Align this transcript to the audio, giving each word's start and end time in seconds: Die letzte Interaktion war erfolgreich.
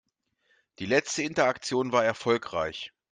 Die 0.79 0.87
letzte 0.87 1.21
Interaktion 1.21 1.91
war 1.91 2.03
erfolgreich. 2.03 2.91